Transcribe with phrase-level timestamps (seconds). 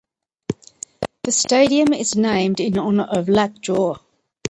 [1.25, 3.99] The stadium is named in honour of Lat Jor.